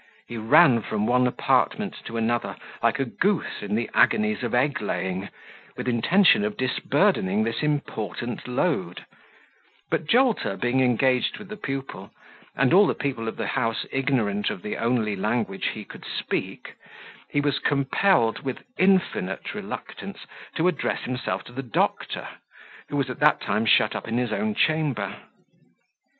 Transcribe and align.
He 0.27 0.35
ran 0.37 0.81
from 0.81 1.05
one 1.05 1.27
apartment 1.27 1.95
to 2.05 2.17
another, 2.17 2.55
like 2.81 2.97
a 2.99 3.05
goose 3.05 3.61
in 3.61 3.75
the 3.75 3.87
agonies 3.93 4.41
of 4.41 4.55
egg 4.55 4.81
laying, 4.81 5.29
with 5.77 5.87
intention 5.87 6.43
of 6.43 6.57
disburdening 6.57 7.43
this 7.43 7.61
important 7.61 8.47
load; 8.47 9.05
but 9.91 10.05
Jolter 10.07 10.57
being 10.57 10.79
engaged 10.81 11.37
with 11.37 11.49
the 11.49 11.55
pupil, 11.55 12.09
and 12.55 12.73
all 12.73 12.87
the 12.87 12.95
people 12.95 13.27
of 13.27 13.37
the 13.37 13.45
house 13.45 13.85
ignorant 13.91 14.49
of 14.49 14.63
the 14.63 14.75
only 14.77 15.15
language 15.15 15.67
he 15.67 15.85
could 15.85 16.03
speak, 16.03 16.73
he 17.29 17.39
was 17.39 17.59
compelled, 17.59 18.39
with 18.39 18.63
infinite 18.79 19.53
reluctance, 19.53 20.25
to 20.55 20.67
address 20.67 21.03
himself 21.03 21.43
to 21.43 21.51
the 21.51 21.61
doctor, 21.61 22.27
who 22.89 22.97
was 22.97 23.11
at 23.11 23.19
that 23.19 23.39
time 23.39 23.67
shut 23.67 23.95
up 23.95 24.07
in 24.07 24.17
his 24.17 24.33
own 24.33 24.55
chamber. 24.55 25.17